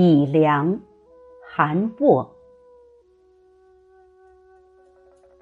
[0.00, 0.80] 以凉，
[1.42, 2.32] 寒卧。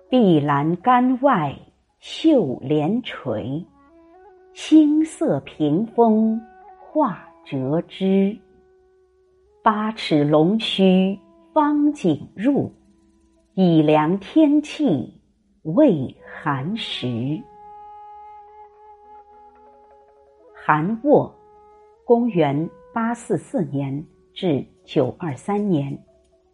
[0.08, 1.54] 碧栏杆外
[1.98, 3.62] 绣帘垂，
[4.54, 6.40] 青色屏风
[6.80, 8.34] 画折枝。
[9.62, 11.20] 八尺龙须
[11.52, 12.72] 方锦入，
[13.52, 15.20] 以凉天气
[15.64, 17.38] 未寒时。
[20.54, 21.30] 韩沃，
[22.06, 24.02] 公元八四四年
[24.36, 25.98] 至九二三年，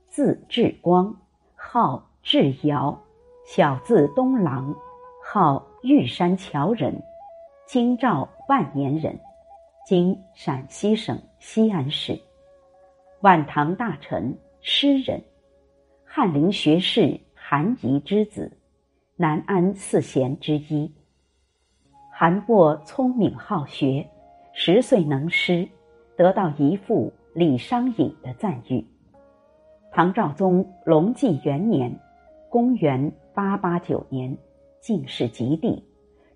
[0.07, 1.17] 字志光，
[1.57, 2.97] 号志尧。
[3.45, 4.73] 小字东郎，
[5.21, 7.03] 号玉山樵人，
[7.67, 9.19] 京兆万年人，
[9.85, 12.17] 今陕西省西安市。
[13.23, 15.21] 晚唐大臣、诗人，
[16.05, 18.57] 翰林学士韩仪之子，
[19.17, 20.89] 南安四贤之一。
[22.13, 24.09] 韩沃聪明好学，
[24.53, 25.69] 十岁能诗，
[26.17, 28.87] 得到姨父李商隐的赞誉。
[29.91, 31.99] 唐昭宗隆纪元年，
[32.49, 33.13] 公元。
[33.35, 34.37] 八八九年，
[34.79, 35.83] 进士及第，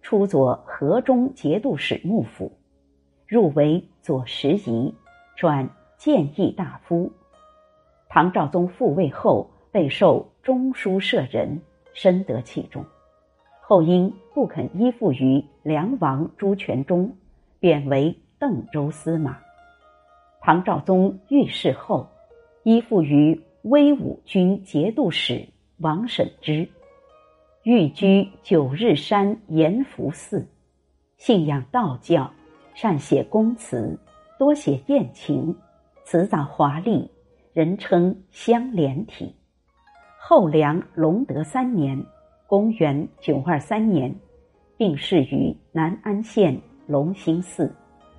[0.00, 2.52] 出左河中节度使幕府，
[3.26, 4.94] 入为左拾遗，
[5.36, 7.12] 转谏议大夫。
[8.08, 11.60] 唐昭宗复位后，被授中书舍人，
[11.92, 12.82] 深得器重。
[13.60, 17.14] 后因不肯依附于梁王朱全忠，
[17.60, 19.36] 贬为邓州司马。
[20.46, 22.08] 唐昭宗遇事后，
[22.62, 26.68] 依附于威武军节度使王审知。
[27.64, 30.46] 寓居九日山延福寺，
[31.16, 32.30] 信仰道教，
[32.74, 33.98] 善写公词，
[34.38, 35.56] 多写艳情，
[36.04, 37.10] 辞藻华丽，
[37.52, 39.34] 人称香莲体。
[40.16, 42.00] 后梁隆德三年
[42.46, 44.14] （公元923年），
[44.78, 47.74] 病逝于南安县隆兴寺，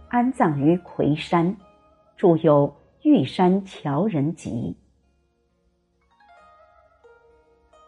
[0.09, 1.55] 安葬于魁山，
[2.17, 2.67] 著有
[3.03, 4.75] 《玉山樵人集》。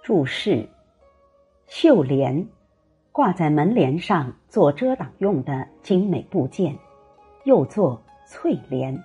[0.03, 0.69] 注释。
[1.65, 2.47] 绣帘，
[3.11, 6.75] 挂在门帘上做遮挡用的精美部件，
[7.43, 9.03] 又作翠帘。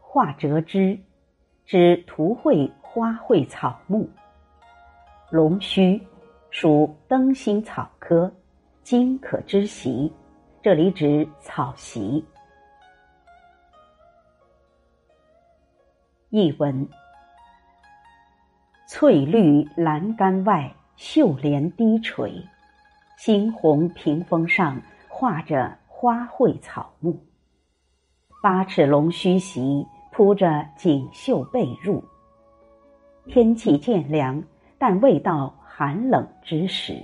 [0.00, 0.98] 画折枝，
[1.64, 4.08] 指图绘花卉草木。
[5.30, 6.00] 龙须，
[6.50, 8.30] 属灯心草科，
[8.82, 10.10] 茎可知席，
[10.62, 12.24] 这里指草席。
[16.30, 16.86] 译文：
[18.86, 20.74] 翠绿栏杆外。
[20.96, 22.44] 绣帘低垂，
[23.16, 27.24] 猩红屏风上画着花卉草木。
[28.42, 32.02] 八尺龙须席铺着锦绣被褥。
[33.26, 34.42] 天气渐凉，
[34.76, 36.98] 但未到寒冷之时。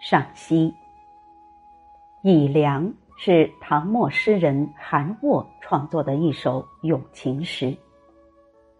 [0.00, 0.74] 赏析：
[2.24, 7.76] 以凉是唐末诗人韩沃创作的一首咏情诗。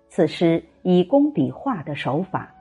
[0.09, 2.53] 此诗以工笔画的手法，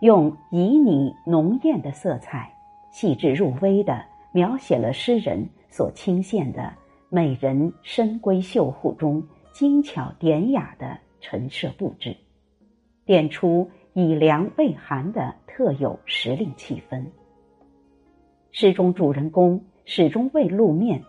[0.00, 2.52] 用旖旎浓艳的色彩，
[2.90, 6.72] 细致入微的描写了诗人所倾羡的
[7.08, 9.22] 美人深闺绣户中
[9.52, 12.16] 精巧典雅的陈设布置，
[13.04, 17.04] 点出以凉未寒的特有时令气氛。
[18.50, 21.02] 诗中主人公始终未露面，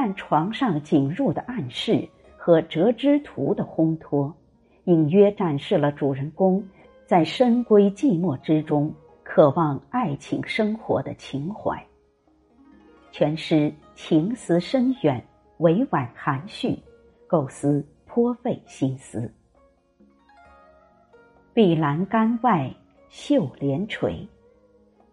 [0.00, 4.32] 但床上景入的暗示和折枝图的烘托。
[4.84, 6.64] 隐约展示了主人公
[7.04, 8.94] 在深闺寂寞之中
[9.24, 11.84] 渴望爱情生活的情怀。
[13.10, 15.20] 全诗情思深远，
[15.56, 16.78] 委婉含蓄，
[17.26, 19.28] 构思颇费心思。
[21.52, 22.72] 碧栏杆外
[23.08, 24.24] 绣帘垂，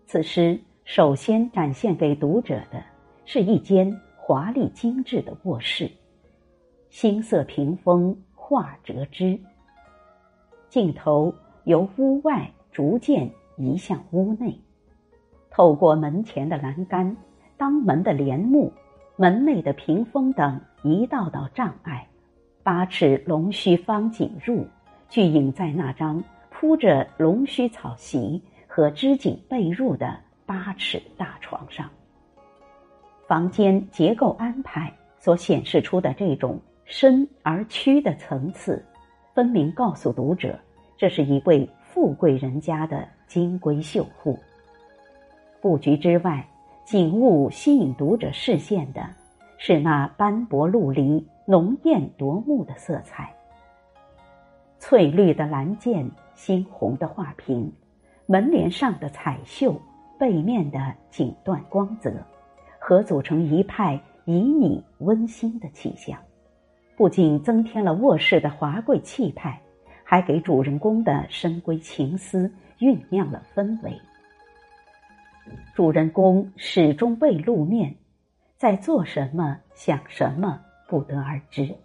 [0.05, 2.83] 此诗首先展现给读者的
[3.25, 3.91] 是一间
[4.27, 5.87] 华丽精致的卧室，
[6.89, 9.39] 星色屏风画折枝。
[10.67, 11.31] 镜头
[11.65, 14.59] 由屋外逐渐移向屋内，
[15.51, 17.15] 透过门前的栏杆、
[17.55, 18.73] 当门的帘幕、
[19.15, 22.07] 门内的屏风等一道道障碍，
[22.63, 24.65] 八尺龙须方锦入，
[25.07, 30.17] 聚影在那张铺着龙须草席和织锦被褥的
[30.47, 31.87] 八尺大床上。
[33.27, 38.83] 房间结构安排所显示出的这种深而曲的层次。
[39.33, 40.57] 分明告诉读者，
[40.95, 44.39] 这是一位富贵人家的金闺绣户。
[45.59, 46.47] 布局之外，
[46.85, 49.09] 景物吸引读者视线的
[49.57, 53.33] 是那斑驳陆离、浓艳夺目的色彩。
[54.77, 57.73] 翠绿的蓝剑，猩红的画屏，
[58.27, 59.75] 门帘上的彩绣，
[60.19, 62.13] 背面的锦缎光泽，
[62.87, 66.15] 合组成一派旖旎温馨的气象。
[66.95, 69.59] 不仅增添了卧室的华贵气派，
[70.03, 72.47] 还给主人公的深闺情思
[72.77, 73.91] 酝酿了氛围。
[75.73, 77.95] 主人公始终未露面，
[78.55, 81.75] 在做什么、想什么不得而知，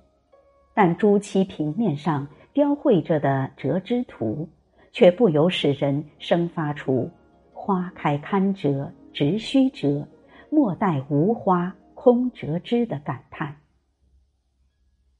[0.75, 4.47] 但朱漆平面上雕绘着的折枝图，
[4.93, 7.11] 却不由使人生发出
[7.55, 10.06] “花开堪折直须折，
[10.50, 13.56] 莫待无花空折枝”的感叹。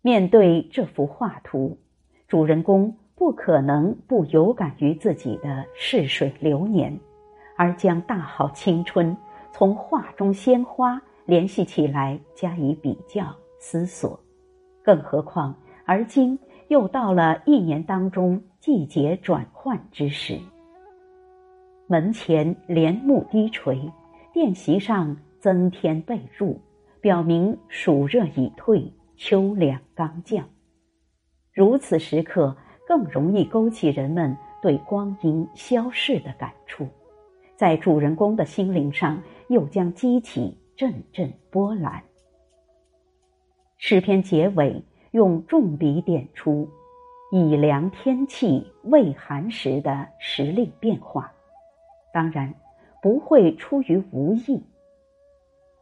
[0.03, 1.79] 面对这幅画图，
[2.29, 6.99] 主人公不可能不有感于自己的逝水流年。
[7.56, 9.15] 而将大好青春
[9.53, 14.19] 从画中鲜花联系起来加以比较思索，
[14.82, 15.55] 更何况
[15.85, 16.38] 而今
[16.69, 20.38] 又到了一年当中季节转换之时。
[21.87, 23.93] 门前帘幕低垂，
[24.32, 26.56] 殿席上增添被褥，
[27.00, 30.49] 表明暑热已退，秋凉刚降。
[31.53, 32.56] 如此时刻，
[32.87, 36.87] 更容易勾起人们对光阴消逝的感触。
[37.56, 42.03] 在主人公的心灵上，又将激起阵阵波澜。
[43.77, 46.69] 诗篇结尾用重笔点出
[47.32, 51.32] “以凉天气未寒时”的时令变化，
[52.15, 52.55] 当然
[53.02, 54.62] 不会出于无意。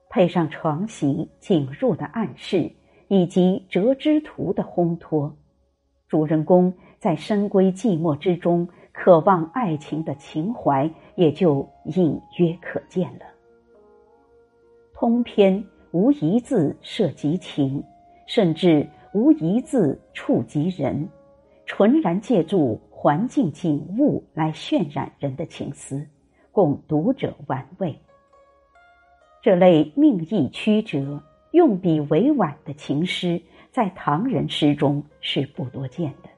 [0.08, 2.70] 配上床席进入的暗示，
[3.08, 5.36] 以及折枝图的烘托，
[6.08, 8.68] 主人公在深闺寂寞之中。
[9.00, 13.26] 渴望爱情的情怀也就隐约可见了。
[14.92, 17.80] 通篇无一字涉及情，
[18.26, 21.08] 甚至无一字触及人，
[21.64, 26.04] 纯然借助环境景物来渲染人的情思，
[26.58, 27.96] 供读者玩味。
[29.40, 31.22] 这类命意曲折、
[31.52, 33.40] 用笔委婉的情诗，
[33.70, 36.28] 在唐人诗中是不多见的。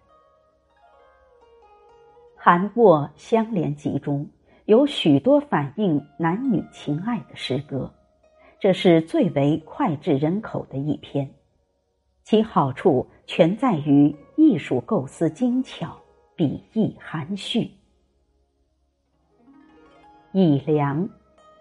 [2.36, 4.28] 韩卧相连集中
[4.66, 7.90] 有许多反映男女情爱的诗歌，
[8.58, 11.30] 这是最为脍炙人口的一篇，
[12.24, 15.96] 其好处全在于艺术构思精巧，
[16.36, 17.70] 笔意含蓄。
[20.32, 21.08] 以凉，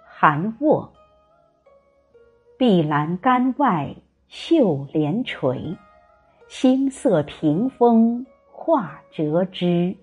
[0.06, 0.92] 寒卧。
[2.58, 3.96] 碧栏杆外
[4.28, 5.76] 绣帘垂，
[6.48, 9.96] 星色屏风画折枝。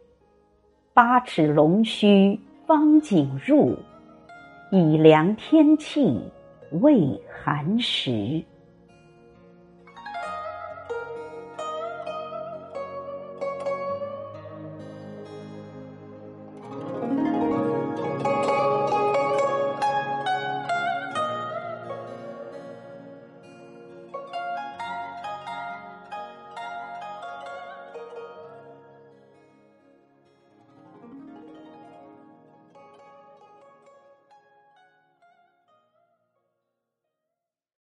[0.92, 3.76] 八尺龙须方锦入，
[4.72, 6.18] 以凉天气
[6.80, 8.42] 未寒时。